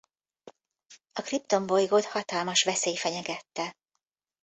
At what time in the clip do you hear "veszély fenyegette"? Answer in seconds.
2.63-3.75